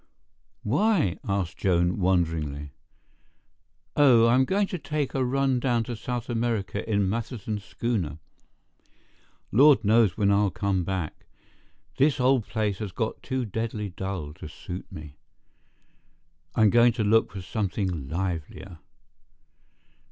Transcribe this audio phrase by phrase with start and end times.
[0.63, 2.71] "Why?" asked Joan wonderingly.
[3.95, 8.17] "Oh, I'm going to take a run down to South America in Matheson's schooner.
[9.51, 11.27] Lord knows when I'll come back.
[11.99, 15.17] This old place has got too deadly dull to suit me.
[16.55, 18.79] I'm going to look for something livelier."